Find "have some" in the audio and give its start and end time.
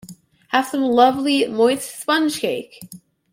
0.47-0.81